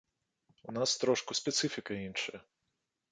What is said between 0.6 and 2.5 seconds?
У нас трошку спецыфіка іншая.